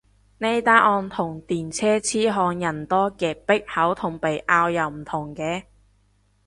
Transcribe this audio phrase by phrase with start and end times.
[0.39, 5.65] 呢單案同電車痴漢人多擠迫口同鼻拗又唔同嘅